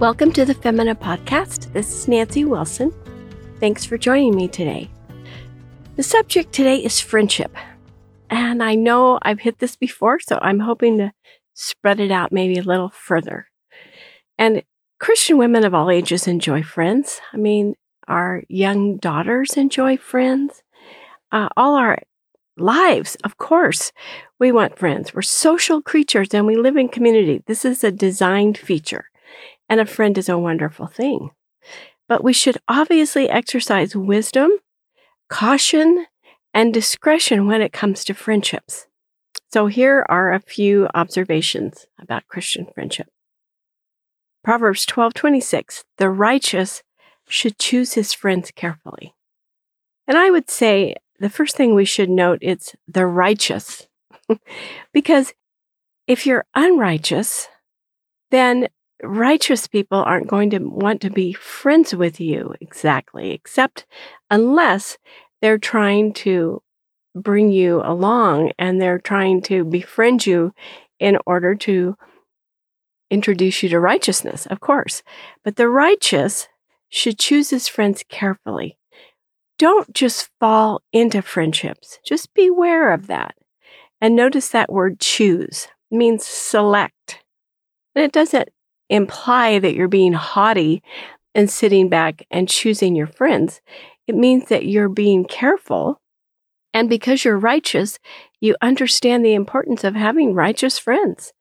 Welcome 0.00 0.32
to 0.32 0.46
the 0.46 0.54
Femina 0.54 0.94
Podcast. 0.94 1.74
This 1.74 1.92
is 1.92 2.08
Nancy 2.08 2.46
Wilson. 2.46 2.90
Thanks 3.60 3.84
for 3.84 3.98
joining 3.98 4.34
me 4.34 4.48
today. 4.48 4.88
The 5.96 6.02
subject 6.02 6.54
today 6.54 6.76
is 6.76 7.00
friendship. 7.00 7.54
And 8.30 8.62
I 8.62 8.76
know 8.76 9.18
I've 9.20 9.40
hit 9.40 9.58
this 9.58 9.76
before, 9.76 10.18
so 10.18 10.38
I'm 10.40 10.60
hoping 10.60 10.96
to 10.96 11.12
spread 11.52 12.00
it 12.00 12.10
out 12.10 12.32
maybe 12.32 12.56
a 12.56 12.62
little 12.62 12.88
further. 12.88 13.48
And 14.38 14.62
Christian 15.00 15.36
women 15.36 15.66
of 15.66 15.74
all 15.74 15.90
ages 15.90 16.26
enjoy 16.26 16.62
friends. 16.62 17.20
I 17.34 17.36
mean, 17.36 17.74
our 18.08 18.42
young 18.48 18.96
daughters 18.96 19.58
enjoy 19.58 19.98
friends. 19.98 20.62
Uh, 21.30 21.50
all 21.58 21.74
our 21.74 21.98
lives, 22.56 23.18
of 23.22 23.36
course, 23.36 23.92
we 24.38 24.50
want 24.50 24.78
friends. 24.78 25.12
We're 25.12 25.20
social 25.20 25.82
creatures 25.82 26.32
and 26.32 26.46
we 26.46 26.56
live 26.56 26.78
in 26.78 26.88
community. 26.88 27.42
This 27.46 27.66
is 27.66 27.84
a 27.84 27.92
designed 27.92 28.56
feature 28.56 29.09
and 29.70 29.80
a 29.80 29.86
friend 29.86 30.18
is 30.18 30.28
a 30.28 30.36
wonderful 30.36 30.88
thing. 30.88 31.30
But 32.08 32.24
we 32.24 32.32
should 32.32 32.58
obviously 32.66 33.30
exercise 33.30 33.94
wisdom, 33.94 34.50
caution, 35.28 36.06
and 36.52 36.74
discretion 36.74 37.46
when 37.46 37.62
it 37.62 37.72
comes 37.72 38.04
to 38.04 38.14
friendships. 38.14 38.88
So 39.52 39.68
here 39.68 40.04
are 40.08 40.32
a 40.32 40.40
few 40.40 40.88
observations 40.92 41.86
about 42.00 42.26
Christian 42.26 42.66
friendship. 42.74 43.06
Proverbs 44.42 44.84
12:26 44.86 45.84
The 45.98 46.10
righteous 46.10 46.82
should 47.28 47.56
choose 47.56 47.92
his 47.92 48.12
friends 48.12 48.50
carefully. 48.50 49.14
And 50.08 50.18
I 50.18 50.30
would 50.30 50.50
say 50.50 50.96
the 51.20 51.30
first 51.30 51.56
thing 51.56 51.74
we 51.74 51.84
should 51.84 52.10
note 52.10 52.40
is 52.42 52.74
the 52.88 53.06
righteous. 53.06 53.86
because 54.92 55.32
if 56.08 56.26
you're 56.26 56.46
unrighteous, 56.56 57.46
then 58.32 58.68
righteous 59.02 59.66
people 59.66 59.98
aren't 59.98 60.28
going 60.28 60.50
to 60.50 60.58
want 60.58 61.00
to 61.02 61.10
be 61.10 61.32
friends 61.32 61.94
with 61.94 62.20
you 62.20 62.54
exactly, 62.60 63.32
except 63.32 63.86
unless 64.30 64.98
they're 65.40 65.58
trying 65.58 66.12
to 66.12 66.62
bring 67.14 67.50
you 67.50 67.82
along 67.84 68.52
and 68.58 68.80
they're 68.80 68.98
trying 68.98 69.42
to 69.42 69.64
befriend 69.64 70.26
you 70.26 70.52
in 70.98 71.18
order 71.26 71.54
to 71.54 71.96
introduce 73.10 73.62
you 73.62 73.68
to 73.68 73.80
righteousness, 73.80 74.46
of 74.46 74.60
course. 74.60 75.02
But 75.44 75.56
the 75.56 75.68
righteous 75.68 76.48
should 76.88 77.18
choose 77.18 77.50
his 77.50 77.68
friends 77.68 78.04
carefully. 78.08 78.76
Don't 79.58 79.92
just 79.92 80.30
fall 80.38 80.82
into 80.92 81.22
friendships, 81.22 81.98
just 82.04 82.32
beware 82.34 82.92
of 82.92 83.08
that. 83.08 83.34
And 84.00 84.16
notice 84.16 84.48
that 84.48 84.72
word 84.72 85.00
choose 85.00 85.68
means 85.90 86.24
select. 86.24 87.22
And 87.94 88.04
it 88.04 88.12
doesn't 88.12 88.48
imply 88.90 89.58
that 89.58 89.74
you're 89.74 89.88
being 89.88 90.12
haughty 90.12 90.82
and 91.34 91.48
sitting 91.48 91.88
back 91.88 92.26
and 92.30 92.48
choosing 92.48 92.94
your 92.94 93.06
friends. 93.06 93.62
It 94.06 94.14
means 94.14 94.48
that 94.48 94.66
you're 94.66 94.88
being 94.88 95.24
careful. 95.24 96.00
And 96.74 96.88
because 96.88 97.24
you're 97.24 97.38
righteous, 97.38 97.98
you 98.40 98.56
understand 98.60 99.24
the 99.24 99.34
importance 99.34 99.84
of 99.84 99.94
having 99.94 100.34
righteous 100.34 100.78
friends. 100.78 101.32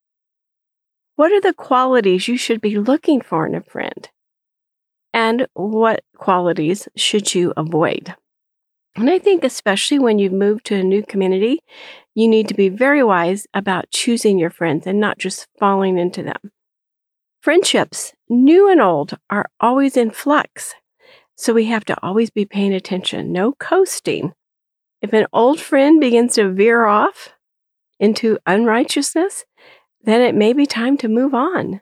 What 1.16 1.32
are 1.32 1.42
the 1.42 1.54
qualities 1.54 2.28
you 2.28 2.38
should 2.38 2.62
be 2.62 2.78
looking 2.78 3.20
for 3.20 3.46
in 3.46 3.56
a 3.56 3.62
friend? 3.62 4.10
And 5.14 5.48
what 5.54 6.04
qualities 6.16 6.88
should 6.96 7.34
you 7.34 7.52
avoid? 7.58 8.16
And 8.96 9.10
I 9.10 9.20
think, 9.20 9.44
especially 9.44 10.00
when 10.00 10.20
you've 10.20 10.34
moved 10.34 10.66
to 10.68 10.76
a 10.76 10.84
new 10.84 11.04
community, 11.04 11.60
you 12.16 12.28
need 12.28 12.48
to 12.48 12.54
be 12.54 12.70
very 12.70 13.04
wise 13.04 13.48
about 13.54 13.92
choosing 13.92 14.38
your 14.38 14.50
friends 14.50 14.86
and 14.86 15.00
not 15.00 15.18
just 15.18 15.48
falling 15.60 15.98
into 15.98 16.24
them. 16.24 16.52
Friendships, 17.42 18.14
new 18.28 18.70
and 18.70 18.82
old, 18.82 19.18
are 19.30 19.50
always 19.62 19.96
in 19.96 20.12
flux. 20.12 20.76
So 21.36 21.54
we 21.54 21.66
have 21.66 21.86
to 21.86 21.96
always 22.04 22.30
be 22.30 22.44
paying 22.44 22.74
attention. 22.74 23.32
No 23.32 23.54
coasting. 23.54 24.34
If 25.02 25.14
an 25.14 25.26
old 25.32 25.62
friend 25.62 26.02
begins 26.02 26.36
to 26.36 26.52
veer 26.52 26.86
off 26.86 27.30
into 27.98 28.40
unrighteousness, 28.46 29.46
then 30.02 30.22
it 30.22 30.36
may 30.36 30.52
be 30.52 30.66
time 30.66 30.98
to 30.98 31.08
move 31.08 31.34
on. 31.34 31.80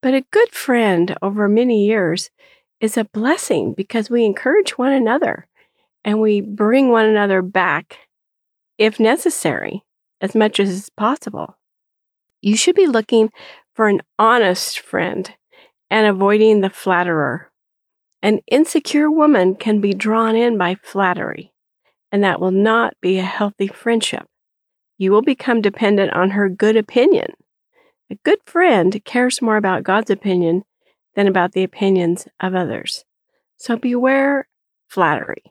But 0.00 0.14
a 0.14 0.24
good 0.30 0.52
friend 0.52 1.14
over 1.20 1.48
many 1.48 1.84
years 1.84 2.30
is 2.80 2.96
a 2.96 3.04
blessing 3.04 3.74
because 3.74 4.08
we 4.08 4.24
encourage 4.24 4.78
one 4.78 4.92
another 4.92 5.48
and 6.02 6.18
we 6.18 6.40
bring 6.40 6.88
one 6.88 7.04
another 7.04 7.42
back 7.42 7.98
if 8.78 8.98
necessary, 8.98 9.84
as 10.22 10.34
much 10.34 10.58
as 10.60 10.70
is 10.70 10.88
possible. 10.88 11.58
You 12.40 12.56
should 12.56 12.76
be 12.76 12.86
looking 12.86 13.30
for 13.78 13.86
an 13.86 14.02
honest 14.18 14.80
friend 14.80 15.32
and 15.88 16.04
avoiding 16.04 16.62
the 16.62 16.68
flatterer. 16.68 17.48
An 18.20 18.40
insecure 18.48 19.08
woman 19.08 19.54
can 19.54 19.80
be 19.80 19.94
drawn 19.94 20.34
in 20.34 20.58
by 20.58 20.74
flattery, 20.82 21.52
and 22.10 22.24
that 22.24 22.40
will 22.40 22.50
not 22.50 22.94
be 23.00 23.18
a 23.18 23.22
healthy 23.22 23.68
friendship. 23.68 24.26
You 24.96 25.12
will 25.12 25.22
become 25.22 25.60
dependent 25.60 26.12
on 26.12 26.30
her 26.30 26.48
good 26.48 26.76
opinion. 26.76 27.34
A 28.10 28.16
good 28.24 28.40
friend 28.46 29.00
cares 29.04 29.40
more 29.40 29.56
about 29.56 29.84
God's 29.84 30.10
opinion 30.10 30.64
than 31.14 31.28
about 31.28 31.52
the 31.52 31.62
opinions 31.62 32.26
of 32.40 32.56
others. 32.56 33.04
So 33.58 33.76
beware 33.76 34.48
flattery. 34.88 35.44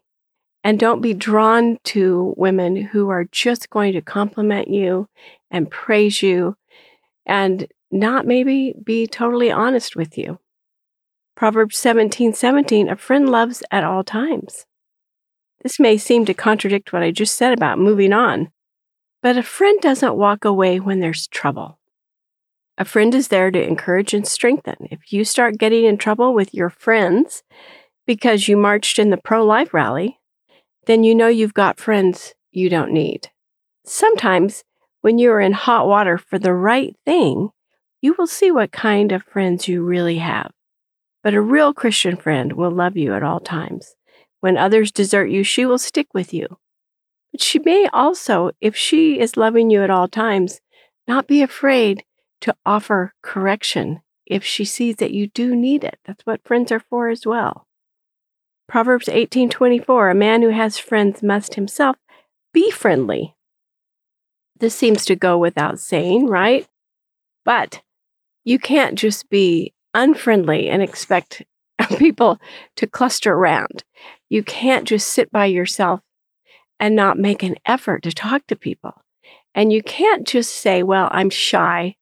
And 0.66 0.78
don't 0.78 1.00
be 1.00 1.14
drawn 1.14 1.78
to 1.86 2.34
women 2.36 2.76
who 2.76 3.08
are 3.08 3.24
just 3.32 3.70
going 3.70 3.94
to 3.94 4.02
compliment 4.02 4.68
you 4.68 5.08
and 5.50 5.72
praise 5.72 6.22
you 6.22 6.58
and 7.26 7.68
not 7.92 8.26
maybe 8.26 8.74
be 8.84 9.08
totally 9.08 9.52
honest 9.52 9.96
with 9.96 10.18
you. 10.18 10.40
Proverbs 11.36 11.78
17 11.78 12.34
17, 12.34 12.90
a 12.90 12.96
friend 12.96 13.30
loves 13.30 13.64
at 13.72 13.84
all 13.84 14.04
times. 14.04 14.66
This 15.64 15.80
may 15.80 15.98
seem 15.98 16.26
to 16.26 16.34
contradict 16.34 16.94
what 16.94 17.04
I 17.04 17.12
just 17.12 17.36
said 17.36 17.54
about 17.54 17.80
moving 17.80 18.14
on, 18.14 18.52
but 19.22 19.38
a 19.38 19.44
friend 19.44 19.80
doesn't 19.82 20.18
walk 20.18 20.46
away 20.46 20.80
when 20.80 21.00
there's 21.00 21.28
trouble. 21.28 21.80
A 22.78 22.86
friend 22.86 23.14
is 23.16 23.30
there 23.30 23.50
to 23.50 23.62
encourage 23.62 24.14
and 24.14 24.28
strengthen. 24.28 24.76
If 24.92 25.12
you 25.12 25.26
start 25.26 25.58
getting 25.58 25.84
in 25.84 25.98
trouble 25.98 26.34
with 26.34 26.54
your 26.54 26.70
friends 26.70 27.44
because 28.06 28.48
you 28.48 28.56
marched 28.56 29.00
in 29.00 29.10
the 29.10 29.18
pro 29.18 29.44
life 29.44 29.74
rally, 29.74 30.20
then 30.86 31.04
you 31.04 31.16
know 31.16 31.28
you've 31.28 31.54
got 31.54 31.80
friends 31.80 32.34
you 32.52 32.70
don't 32.70 32.92
need. 32.92 33.30
Sometimes, 33.84 34.64
when 35.02 35.18
you 35.18 35.32
are 35.32 35.42
in 35.42 35.54
hot 35.54 35.88
water 35.88 36.18
for 36.18 36.38
the 36.38 36.54
right 36.54 36.96
thing, 37.06 37.50
you 38.02 38.16
will 38.18 38.28
see 38.28 38.52
what 38.52 38.72
kind 38.72 39.12
of 39.12 39.24
friends 39.24 39.68
you 39.68 39.84
really 39.84 40.18
have. 40.18 40.52
But 41.24 41.34
a 41.34 41.42
real 41.42 41.74
Christian 41.74 42.16
friend 42.16 42.54
will 42.54 42.72
love 42.72 42.96
you 42.96 43.14
at 43.14 43.24
all 43.24 43.40
times. 43.40 43.96
When 44.40 44.58
others 44.58 44.92
desert 44.92 45.28
you, 45.28 45.44
she 45.44 45.66
will 45.66 45.80
stick 45.80 46.08
with 46.14 46.34
you. 46.34 46.58
But 47.32 47.42
she 47.42 47.60
may 47.60 47.88
also, 47.92 48.52
if 48.62 48.76
she 48.76 49.20
is 49.20 49.38
loving 49.38 49.70
you 49.70 49.84
at 49.84 49.90
all 49.90 50.08
times, 50.08 50.62
not 51.08 51.28
be 51.28 51.42
afraid 51.42 52.04
to 52.42 52.56
offer 52.66 53.14
correction 53.22 54.02
if 54.26 54.44
she 54.44 54.66
sees 54.66 54.98
that 54.98 55.12
you 55.12 55.28
do 55.28 55.56
need 55.56 55.84
it. 55.84 56.00
That's 56.06 56.26
what 56.26 56.44
friends 56.44 56.72
are 56.72 56.80
for 56.80 57.10
as 57.10 57.26
well. 57.26 57.68
Proverbs 58.68 59.08
18:24 59.08 60.12
A 60.12 60.14
man 60.14 60.42
who 60.42 60.50
has 60.50 60.78
friends 60.78 61.24
must 61.24 61.56
himself 61.56 61.96
be 62.54 62.70
friendly. 62.70 63.36
This 64.60 64.76
seems 64.76 65.06
to 65.06 65.16
go 65.16 65.38
without 65.38 65.80
saying, 65.80 66.28
right? 66.28 66.68
But 67.46 67.82
you 68.48 68.58
can't 68.58 68.98
just 68.98 69.30
be 69.30 69.74
unfriendly 69.94 70.70
and 70.70 70.82
expect 70.82 71.44
people 71.98 72.40
to 72.78 72.88
cluster 72.88 73.34
around. 73.34 73.84
You 74.30 74.42
can't 74.42 74.88
just 74.88 75.10
sit 75.10 75.30
by 75.34 75.48
yourself 75.48 76.00
and 76.80 76.96
not 76.96 77.20
make 77.20 77.44
an 77.44 77.56
effort 77.66 78.04
to 78.04 78.14
talk 78.14 78.48
to 78.48 78.56
people. 78.56 78.94
And 79.54 79.74
you 79.74 79.84
can't 79.84 80.26
just 80.26 80.56
say, 80.56 80.82
well, 80.82 81.10
I'm 81.12 81.30
shy. 81.30 81.98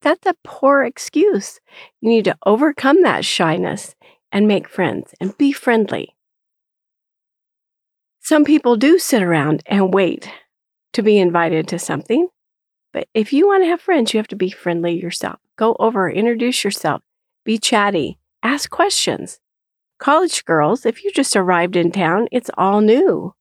That's 0.00 0.26
a 0.26 0.36
poor 0.44 0.82
excuse. 0.82 1.60
You 2.00 2.08
need 2.08 2.24
to 2.24 2.38
overcome 2.46 3.02
that 3.02 3.26
shyness 3.26 3.94
and 4.32 4.48
make 4.48 4.66
friends 4.66 5.12
and 5.20 5.36
be 5.36 5.52
friendly. 5.52 6.16
Some 8.22 8.44
people 8.44 8.76
do 8.76 8.98
sit 8.98 9.22
around 9.22 9.62
and 9.66 9.92
wait 9.92 10.30
to 10.94 11.02
be 11.02 11.18
invited 11.18 11.68
to 11.68 11.78
something. 11.78 12.28
But 12.92 13.08
if 13.14 13.32
you 13.32 13.46
want 13.46 13.62
to 13.62 13.68
have 13.68 13.80
friends, 13.80 14.12
you 14.12 14.18
have 14.18 14.28
to 14.28 14.36
be 14.36 14.50
friendly 14.50 15.00
yourself. 15.00 15.38
Go 15.56 15.76
over, 15.78 16.10
introduce 16.10 16.64
yourself, 16.64 17.02
be 17.44 17.58
chatty, 17.58 18.18
ask 18.42 18.70
questions. 18.70 19.40
College 19.98 20.44
girls, 20.44 20.86
if 20.86 21.04
you 21.04 21.12
just 21.12 21.36
arrived 21.36 21.76
in 21.76 21.92
town, 21.92 22.26
it's 22.32 22.50
all 22.56 22.80
new. 22.80 23.34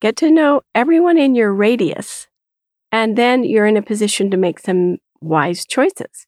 Get 0.00 0.16
to 0.16 0.30
know 0.30 0.62
everyone 0.74 1.18
in 1.18 1.34
your 1.34 1.52
radius, 1.52 2.26
and 2.90 3.16
then 3.16 3.44
you're 3.44 3.66
in 3.66 3.76
a 3.76 3.82
position 3.82 4.30
to 4.30 4.36
make 4.36 4.58
some 4.58 4.98
wise 5.20 5.64
choices. 5.64 6.26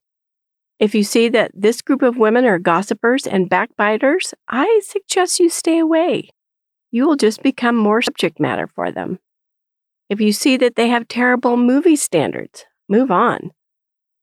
If 0.79 0.95
you 0.95 1.05
see 1.05 1.29
that 1.29 1.51
this 1.55 1.83
group 1.83 2.03
of 2.03 2.17
women 2.17 2.45
are 2.45 2.59
gossipers 2.59 3.27
and 3.27 3.49
backbiters, 3.49 4.35
I 4.49 4.81
suggest 4.85 5.41
you 5.41 5.49
stay 5.49 5.79
away. 5.79 6.31
You 6.91 7.07
will 7.07 7.17
just 7.17 7.43
become 7.43 7.77
more 7.77 8.03
subject 8.03 8.39
matter 8.39 8.67
for 8.67 8.91
them. 8.91 9.19
If 10.12 10.20
you 10.20 10.35
see 10.35 10.59
that 10.59 10.76
they 10.76 10.88
have 10.88 11.09
terrible 11.09 11.56
movie 11.56 11.97
standards, 11.97 12.67
move 12.87 13.11
on. 13.11 13.53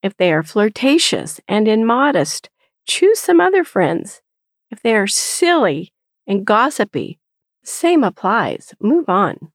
If 0.04 0.16
they 0.16 0.32
are 0.32 0.44
flirtatious 0.44 1.40
and 1.48 1.66
immodest, 1.66 2.48
choose 2.86 3.18
some 3.18 3.40
other 3.40 3.64
friends. 3.64 4.22
If 4.70 4.80
they 4.82 4.94
are 4.94 5.08
silly 5.08 5.92
and 6.28 6.46
gossipy, 6.46 7.18
same 7.64 8.04
applies. 8.04 8.72
Move 8.80 9.08
on. 9.08 9.50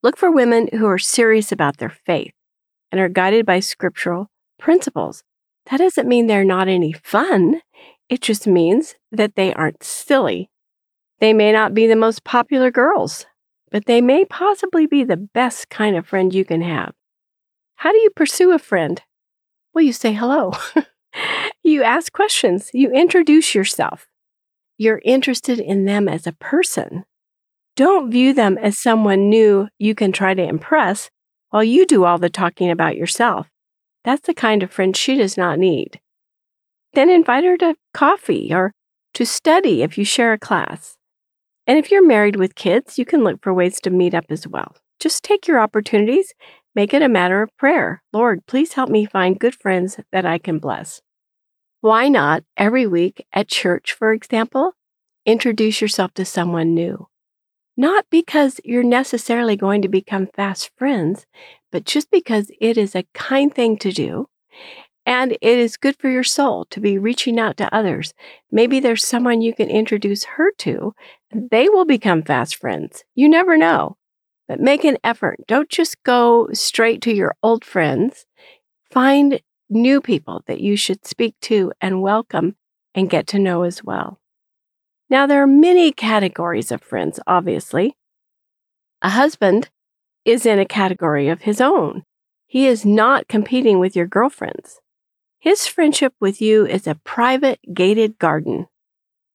Look 0.00 0.16
for 0.16 0.30
women 0.30 0.68
who 0.70 0.86
are 0.86 0.96
serious 0.96 1.50
about 1.50 1.78
their 1.78 1.96
faith 2.06 2.32
and 2.92 3.00
are 3.00 3.08
guided 3.08 3.44
by 3.44 3.58
scriptural 3.58 4.30
principles. 4.60 5.24
That 5.72 5.78
doesn't 5.78 6.06
mean 6.06 6.28
they're 6.28 6.44
not 6.44 6.68
any 6.68 6.92
fun. 6.92 7.62
It 8.08 8.20
just 8.20 8.46
means 8.46 8.94
that 9.10 9.34
they 9.34 9.52
aren't 9.52 9.82
silly. 9.82 10.50
They 11.18 11.32
may 11.32 11.50
not 11.50 11.74
be 11.74 11.88
the 11.88 11.96
most 11.96 12.22
popular 12.22 12.70
girls, 12.70 13.26
but 13.70 13.86
they 13.86 14.00
may 14.00 14.24
possibly 14.24 14.86
be 14.86 15.04
the 15.04 15.16
best 15.16 15.68
kind 15.68 15.96
of 15.96 16.06
friend 16.06 16.34
you 16.34 16.44
can 16.44 16.62
have. 16.62 16.94
How 17.76 17.92
do 17.92 17.98
you 17.98 18.10
pursue 18.10 18.52
a 18.52 18.58
friend? 18.58 19.02
Well, 19.74 19.84
you 19.84 19.92
say 19.92 20.12
hello. 20.12 20.52
you 21.62 21.82
ask 21.82 22.12
questions. 22.12 22.70
You 22.72 22.90
introduce 22.90 23.54
yourself. 23.54 24.06
You're 24.78 25.02
interested 25.04 25.58
in 25.58 25.84
them 25.84 26.08
as 26.08 26.26
a 26.26 26.32
person. 26.32 27.04
Don't 27.76 28.10
view 28.10 28.32
them 28.32 28.56
as 28.56 28.78
someone 28.78 29.28
new 29.28 29.68
you 29.78 29.94
can 29.94 30.12
try 30.12 30.32
to 30.32 30.42
impress 30.42 31.10
while 31.50 31.64
you 31.64 31.86
do 31.86 32.04
all 32.04 32.18
the 32.18 32.30
talking 32.30 32.70
about 32.70 32.96
yourself. 32.96 33.48
That's 34.04 34.26
the 34.26 34.34
kind 34.34 34.62
of 34.62 34.70
friend 34.70 34.96
she 34.96 35.16
does 35.16 35.36
not 35.36 35.58
need. 35.58 36.00
Then 36.94 37.10
invite 37.10 37.44
her 37.44 37.56
to 37.58 37.74
coffee 37.92 38.54
or 38.54 38.72
to 39.14 39.26
study 39.26 39.82
if 39.82 39.98
you 39.98 40.04
share 40.04 40.32
a 40.32 40.38
class. 40.38 40.96
And 41.66 41.78
if 41.78 41.90
you're 41.90 42.06
married 42.06 42.36
with 42.36 42.54
kids, 42.54 42.98
you 42.98 43.04
can 43.04 43.24
look 43.24 43.42
for 43.42 43.52
ways 43.52 43.80
to 43.80 43.90
meet 43.90 44.14
up 44.14 44.26
as 44.30 44.46
well. 44.46 44.76
Just 45.00 45.24
take 45.24 45.46
your 45.46 45.58
opportunities, 45.58 46.32
make 46.74 46.94
it 46.94 47.02
a 47.02 47.08
matter 47.08 47.42
of 47.42 47.56
prayer. 47.56 48.02
Lord, 48.12 48.46
please 48.46 48.74
help 48.74 48.88
me 48.88 49.04
find 49.04 49.38
good 49.38 49.54
friends 49.54 49.98
that 50.12 50.24
I 50.24 50.38
can 50.38 50.58
bless. 50.58 51.02
Why 51.80 52.08
not 52.08 52.44
every 52.56 52.86
week 52.86 53.26
at 53.32 53.48
church, 53.48 53.92
for 53.92 54.12
example, 54.12 54.72
introduce 55.24 55.80
yourself 55.80 56.14
to 56.14 56.24
someone 56.24 56.74
new? 56.74 57.08
Not 57.76 58.06
because 58.10 58.60
you're 58.64 58.82
necessarily 58.82 59.56
going 59.56 59.82
to 59.82 59.88
become 59.88 60.28
fast 60.34 60.70
friends, 60.78 61.26
but 61.70 61.84
just 61.84 62.10
because 62.10 62.50
it 62.60 62.78
is 62.78 62.94
a 62.94 63.06
kind 63.12 63.54
thing 63.54 63.76
to 63.78 63.92
do 63.92 64.28
and 65.06 65.32
it 65.32 65.58
is 65.58 65.76
good 65.76 65.96
for 65.96 66.10
your 66.10 66.24
soul 66.24 66.66
to 66.66 66.80
be 66.80 66.98
reaching 66.98 67.38
out 67.38 67.56
to 67.58 67.74
others. 67.74 68.12
Maybe 68.50 68.80
there's 68.80 69.06
someone 69.06 69.40
you 69.40 69.54
can 69.54 69.70
introduce 69.70 70.24
her 70.24 70.50
to. 70.58 70.94
They 71.32 71.68
will 71.68 71.84
become 71.84 72.24
fast 72.24 72.56
friends. 72.56 73.04
You 73.14 73.28
never 73.28 73.56
know. 73.56 73.96
But 74.48 74.60
make 74.60 74.84
an 74.84 74.98
effort. 75.04 75.38
Don't 75.46 75.68
just 75.68 76.02
go 76.02 76.48
straight 76.52 77.00
to 77.02 77.14
your 77.14 77.36
old 77.42 77.64
friends. 77.64 78.26
Find 78.90 79.40
new 79.70 80.00
people 80.00 80.42
that 80.46 80.60
you 80.60 80.76
should 80.76 81.06
speak 81.06 81.34
to 81.42 81.72
and 81.80 82.02
welcome 82.02 82.56
and 82.94 83.10
get 83.10 83.26
to 83.28 83.38
know 83.38 83.62
as 83.62 83.84
well. 83.84 84.20
Now, 85.08 85.26
there 85.26 85.42
are 85.42 85.46
many 85.46 85.92
categories 85.92 86.72
of 86.72 86.82
friends, 86.82 87.20
obviously. 87.26 87.96
A 89.02 89.10
husband 89.10 89.70
is 90.24 90.46
in 90.46 90.58
a 90.58 90.64
category 90.64 91.28
of 91.28 91.42
his 91.42 91.60
own. 91.60 92.02
He 92.46 92.66
is 92.66 92.84
not 92.84 93.28
competing 93.28 93.78
with 93.78 93.94
your 93.94 94.06
girlfriends. 94.06 94.80
His 95.46 95.68
friendship 95.68 96.12
with 96.18 96.42
you 96.42 96.66
is 96.66 96.88
a 96.88 96.96
private 97.04 97.60
gated 97.72 98.18
garden. 98.18 98.66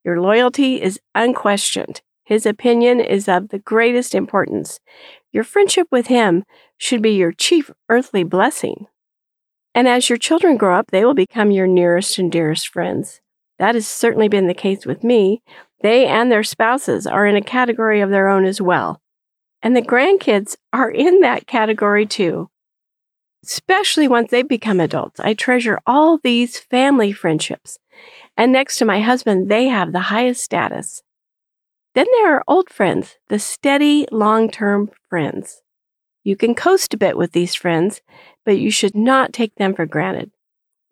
Your 0.03 0.19
loyalty 0.19 0.81
is 0.81 0.99
unquestioned. 1.15 2.01
His 2.25 2.45
opinion 2.45 2.99
is 2.99 3.29
of 3.29 3.47
the 3.47 3.59
greatest 3.59 4.13
importance. 4.13 4.81
Your 5.31 5.45
friendship 5.45 5.87
with 5.89 6.07
him 6.07 6.43
should 6.77 7.01
be 7.01 7.11
your 7.11 7.31
chief 7.31 7.71
earthly 7.87 8.25
blessing. 8.25 8.87
And 9.73 9.87
as 9.87 10.09
your 10.09 10.17
children 10.17 10.57
grow 10.57 10.77
up, 10.77 10.91
they 10.91 11.05
will 11.05 11.13
become 11.13 11.49
your 11.49 11.65
nearest 11.65 12.19
and 12.19 12.29
dearest 12.29 12.67
friends. 12.67 13.21
That 13.57 13.75
has 13.75 13.87
certainly 13.87 14.27
been 14.27 14.47
the 14.47 14.53
case 14.53 14.85
with 14.85 15.05
me. 15.05 15.41
They 15.81 16.07
and 16.07 16.29
their 16.29 16.43
spouses 16.43 17.07
are 17.07 17.25
in 17.25 17.37
a 17.37 17.41
category 17.41 18.01
of 18.01 18.09
their 18.09 18.27
own 18.27 18.43
as 18.43 18.59
well. 18.59 19.01
And 19.61 19.77
the 19.77 19.81
grandkids 19.81 20.57
are 20.73 20.91
in 20.91 21.21
that 21.21 21.47
category 21.47 22.05
too 22.05 22.49
especially 23.43 24.07
once 24.07 24.31
they 24.31 24.43
become 24.43 24.79
adults. 24.79 25.19
I 25.19 25.33
treasure 25.33 25.79
all 25.85 26.17
these 26.17 26.59
family 26.59 27.11
friendships. 27.11 27.79
And 28.37 28.51
next 28.51 28.77
to 28.77 28.85
my 28.85 29.01
husband, 29.01 29.49
they 29.49 29.67
have 29.67 29.91
the 29.91 29.99
highest 29.99 30.43
status. 30.43 31.01
Then 31.93 32.05
there 32.11 32.35
are 32.35 32.43
old 32.47 32.69
friends, 32.69 33.17
the 33.27 33.39
steady, 33.39 34.07
long 34.11 34.49
term 34.49 34.89
friends. 35.09 35.61
You 36.23 36.35
can 36.35 36.55
coast 36.55 36.93
a 36.93 36.97
bit 36.97 37.17
with 37.17 37.31
these 37.31 37.55
friends, 37.55 38.01
but 38.45 38.59
you 38.59 38.71
should 38.71 38.95
not 38.95 39.33
take 39.33 39.55
them 39.55 39.73
for 39.73 39.85
granted. 39.85 40.31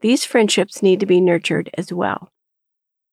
These 0.01 0.25
friendships 0.25 0.81
need 0.81 1.00
to 1.00 1.06
be 1.06 1.22
nurtured 1.22 1.69
as 1.78 1.94
well. 1.94 2.30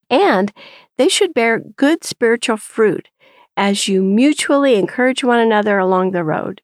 And 0.09 0.53
they 0.99 1.09
should 1.09 1.35
bear 1.35 1.59
good 1.59 2.05
spiritual 2.05 2.57
fruit 2.57 3.09
as 3.57 3.89
you 3.89 4.03
mutually 4.03 4.77
encourage 4.77 5.25
one 5.25 5.41
another 5.41 5.79
along 5.79 6.11
the 6.11 6.25
road. 6.25 6.63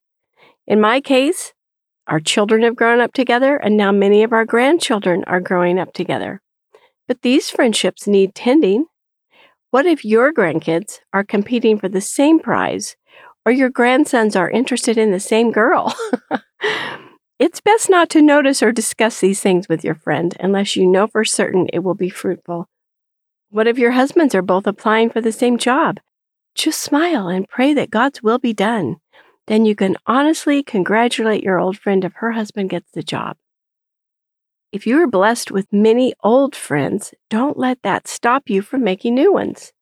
In 0.66 0.80
my 0.80 1.00
case, 1.00 1.52
our 2.08 2.20
children 2.20 2.62
have 2.62 2.76
grown 2.76 3.00
up 3.00 3.12
together, 3.12 3.56
and 3.56 3.76
now 3.76 3.92
many 3.92 4.22
of 4.22 4.32
our 4.32 4.44
grandchildren 4.44 5.22
are 5.26 5.40
growing 5.40 5.78
up 5.78 5.92
together. 5.92 6.40
But 7.06 7.22
these 7.22 7.50
friendships 7.50 8.06
need 8.06 8.34
tending. 8.34 8.86
What 9.70 9.86
if 9.86 10.04
your 10.04 10.32
grandkids 10.32 10.98
are 11.12 11.24
competing 11.24 11.78
for 11.78 11.88
the 11.88 12.00
same 12.00 12.40
prize, 12.40 12.96
or 13.46 13.52
your 13.52 13.70
grandsons 13.70 14.34
are 14.34 14.50
interested 14.50 14.98
in 14.98 15.12
the 15.12 15.20
same 15.20 15.52
girl? 15.52 15.94
it's 17.38 17.60
best 17.60 17.88
not 17.88 18.10
to 18.10 18.22
notice 18.22 18.62
or 18.62 18.72
discuss 18.72 19.20
these 19.20 19.40
things 19.40 19.68
with 19.68 19.84
your 19.84 19.94
friend 19.94 20.36
unless 20.40 20.76
you 20.76 20.86
know 20.86 21.06
for 21.06 21.24
certain 21.24 21.68
it 21.72 21.80
will 21.80 21.94
be 21.94 22.10
fruitful. 22.10 22.68
What 23.50 23.68
if 23.68 23.78
your 23.78 23.92
husbands 23.92 24.34
are 24.34 24.42
both 24.42 24.66
applying 24.66 25.10
for 25.10 25.20
the 25.20 25.32
same 25.32 25.56
job? 25.56 26.00
Just 26.54 26.80
smile 26.80 27.28
and 27.28 27.48
pray 27.48 27.74
that 27.74 27.90
God's 27.90 28.22
will 28.22 28.38
be 28.38 28.52
done 28.52 28.96
then 29.46 29.64
you 29.64 29.74
can 29.74 29.96
honestly 30.06 30.62
congratulate 30.62 31.42
your 31.42 31.58
old 31.58 31.78
friend 31.78 32.04
if 32.04 32.12
her 32.14 32.32
husband 32.32 32.70
gets 32.70 32.90
the 32.92 33.02
job. 33.02 33.36
If 34.72 34.86
you 34.86 34.98
are 35.02 35.06
blessed 35.06 35.50
with 35.50 35.72
many 35.72 36.14
old 36.22 36.56
friends, 36.56 37.12
don't 37.28 37.58
let 37.58 37.82
that 37.82 38.08
stop 38.08 38.48
you 38.48 38.62
from 38.62 38.82
making 38.82 39.14
new 39.14 39.32
ones. 39.32 39.72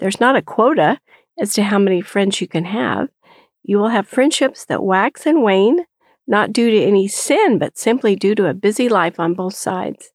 There's 0.00 0.20
not 0.20 0.36
a 0.36 0.42
quota 0.42 1.00
as 1.40 1.54
to 1.54 1.62
how 1.62 1.78
many 1.78 2.02
friends 2.02 2.40
you 2.40 2.46
can 2.46 2.66
have. 2.66 3.08
You 3.62 3.78
will 3.78 3.88
have 3.88 4.06
friendships 4.06 4.64
that 4.66 4.82
wax 4.82 5.26
and 5.26 5.42
wane, 5.42 5.86
not 6.26 6.52
due 6.52 6.70
to 6.70 6.82
any 6.82 7.08
sin, 7.08 7.58
but 7.58 7.78
simply 7.78 8.16
due 8.16 8.34
to 8.34 8.48
a 8.48 8.54
busy 8.54 8.88
life 8.88 9.18
on 9.18 9.34
both 9.34 9.54
sides. 9.54 10.10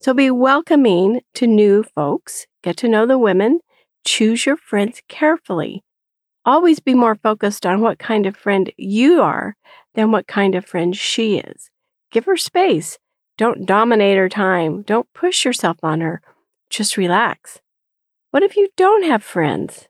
So 0.00 0.12
be 0.12 0.30
welcoming 0.30 1.20
to 1.34 1.46
new 1.46 1.82
folks, 1.82 2.46
get 2.62 2.76
to 2.78 2.88
know 2.88 3.06
the 3.06 3.18
women, 3.18 3.60
choose 4.04 4.44
your 4.44 4.56
friends 4.56 5.02
carefully. 5.08 5.84
Always 6.46 6.78
be 6.78 6.94
more 6.94 7.16
focused 7.16 7.66
on 7.66 7.80
what 7.80 7.98
kind 7.98 8.24
of 8.24 8.36
friend 8.36 8.72
you 8.76 9.20
are 9.20 9.56
than 9.94 10.12
what 10.12 10.28
kind 10.28 10.54
of 10.54 10.64
friend 10.64 10.96
she 10.96 11.38
is. 11.38 11.70
Give 12.12 12.24
her 12.26 12.36
space. 12.36 12.98
Don't 13.36 13.66
dominate 13.66 14.16
her 14.16 14.28
time. 14.28 14.82
Don't 14.82 15.12
push 15.12 15.44
yourself 15.44 15.76
on 15.82 16.00
her. 16.00 16.22
Just 16.70 16.96
relax. 16.96 17.60
What 18.30 18.44
if 18.44 18.56
you 18.56 18.68
don't 18.76 19.02
have 19.02 19.24
friends? 19.24 19.88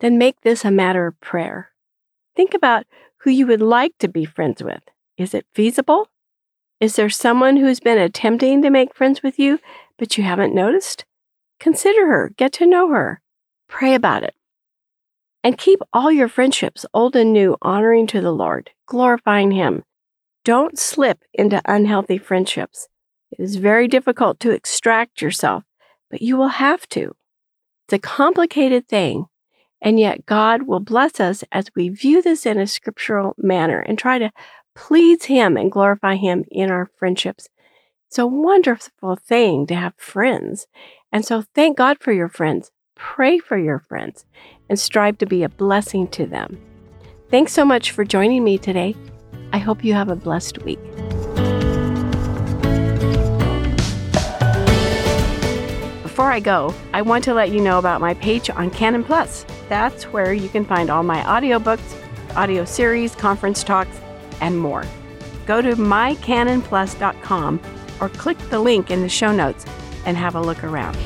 Then 0.00 0.18
make 0.18 0.40
this 0.40 0.64
a 0.64 0.70
matter 0.72 1.06
of 1.06 1.20
prayer. 1.20 1.70
Think 2.34 2.54
about 2.54 2.86
who 3.18 3.30
you 3.30 3.46
would 3.46 3.62
like 3.62 3.96
to 4.00 4.08
be 4.08 4.24
friends 4.24 4.64
with. 4.64 4.82
Is 5.16 5.32
it 5.32 5.46
feasible? 5.54 6.08
Is 6.80 6.96
there 6.96 7.08
someone 7.08 7.56
who's 7.56 7.78
been 7.78 7.98
attempting 7.98 8.62
to 8.62 8.70
make 8.70 8.96
friends 8.96 9.22
with 9.22 9.38
you, 9.38 9.60
but 9.96 10.18
you 10.18 10.24
haven't 10.24 10.54
noticed? 10.54 11.04
Consider 11.60 12.08
her, 12.08 12.32
get 12.36 12.52
to 12.54 12.66
know 12.66 12.88
her, 12.88 13.20
pray 13.68 13.94
about 13.94 14.24
it. 14.24 14.34
And 15.44 15.58
keep 15.58 15.80
all 15.92 16.10
your 16.10 16.28
friendships, 16.28 16.86
old 16.94 17.14
and 17.14 17.30
new, 17.30 17.56
honoring 17.60 18.06
to 18.08 18.22
the 18.22 18.32
Lord, 18.32 18.70
glorifying 18.86 19.50
Him. 19.50 19.84
Don't 20.42 20.78
slip 20.78 21.22
into 21.34 21.60
unhealthy 21.66 22.16
friendships. 22.16 22.88
It 23.30 23.42
is 23.42 23.56
very 23.56 23.86
difficult 23.86 24.40
to 24.40 24.52
extract 24.52 25.20
yourself, 25.20 25.64
but 26.10 26.22
you 26.22 26.38
will 26.38 26.48
have 26.48 26.88
to. 26.90 27.14
It's 27.86 27.92
a 27.92 27.98
complicated 27.98 28.88
thing, 28.88 29.26
and 29.82 30.00
yet 30.00 30.24
God 30.24 30.62
will 30.62 30.80
bless 30.80 31.20
us 31.20 31.44
as 31.52 31.66
we 31.76 31.90
view 31.90 32.22
this 32.22 32.46
in 32.46 32.58
a 32.58 32.66
scriptural 32.66 33.34
manner 33.36 33.80
and 33.80 33.98
try 33.98 34.18
to 34.18 34.30
please 34.74 35.26
Him 35.26 35.58
and 35.58 35.70
glorify 35.70 36.16
Him 36.16 36.44
in 36.50 36.70
our 36.70 36.88
friendships. 36.98 37.50
It's 38.08 38.18
a 38.18 38.26
wonderful 38.26 39.16
thing 39.16 39.66
to 39.66 39.74
have 39.74 39.94
friends. 39.98 40.68
And 41.12 41.22
so 41.22 41.44
thank 41.54 41.76
God 41.76 41.98
for 42.00 42.12
your 42.12 42.28
friends. 42.28 42.70
Pray 42.96 43.38
for 43.38 43.58
your 43.58 43.78
friends 43.78 44.24
and 44.68 44.78
strive 44.78 45.18
to 45.18 45.26
be 45.26 45.42
a 45.42 45.48
blessing 45.48 46.08
to 46.08 46.26
them. 46.26 46.58
Thanks 47.30 47.52
so 47.52 47.64
much 47.64 47.90
for 47.90 48.04
joining 48.04 48.44
me 48.44 48.58
today. 48.58 48.94
I 49.52 49.58
hope 49.58 49.84
you 49.84 49.94
have 49.94 50.08
a 50.08 50.16
blessed 50.16 50.58
week. 50.58 50.82
Before 56.02 56.30
I 56.30 56.38
go, 56.40 56.72
I 56.92 57.02
want 57.02 57.24
to 57.24 57.34
let 57.34 57.50
you 57.50 57.60
know 57.60 57.78
about 57.78 58.00
my 58.00 58.14
page 58.14 58.48
on 58.48 58.70
Canon 58.70 59.02
Plus. 59.02 59.44
That's 59.68 60.04
where 60.04 60.32
you 60.32 60.48
can 60.48 60.64
find 60.64 60.88
all 60.88 61.02
my 61.02 61.22
audiobooks, 61.22 62.00
audio 62.36 62.64
series, 62.64 63.16
conference 63.16 63.64
talks, 63.64 64.00
and 64.40 64.58
more. 64.58 64.84
go 65.46 65.60
to 65.60 65.74
mycanonplus.com 65.74 67.60
or 68.00 68.08
click 68.10 68.38
the 68.50 68.58
link 68.58 68.90
in 68.90 69.02
the 69.02 69.08
show 69.08 69.32
notes 69.32 69.64
and 70.06 70.16
have 70.16 70.34
a 70.34 70.40
look 70.40 70.62
around. 70.64 70.96